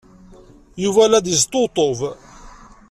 [0.83, 1.99] Yuba la d-yesṭebṭub.